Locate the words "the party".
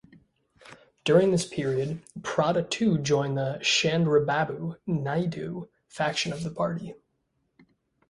6.43-6.95